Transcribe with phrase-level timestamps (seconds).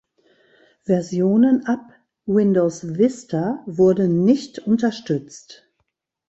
[0.83, 1.93] Versionen ab
[2.25, 5.71] Windows Vista wurden nicht unterstützt.